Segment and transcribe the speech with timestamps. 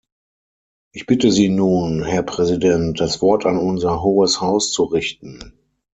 [0.95, 5.53] Ich bitte Sie nun, Herr Präsident, das Wort an unser Hohes Haus zu richten.